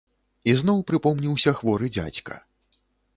[0.53, 2.39] Ізноў прыпомніўся хворы дзядзька.